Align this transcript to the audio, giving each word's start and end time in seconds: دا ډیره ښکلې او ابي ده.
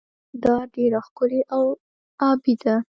دا 0.43 0.55
ډیره 0.73 0.99
ښکلې 1.07 1.41
او 1.55 1.65
ابي 2.29 2.53
ده. 2.63 2.75